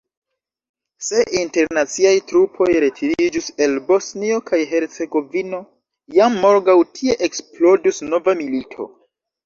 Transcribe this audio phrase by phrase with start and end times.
[1.07, 5.63] Se internaciaj trupoj retiriĝus el Bosnio kaj Hercegovino,
[6.19, 8.95] jam morgaŭ tie eksplodus nova milito.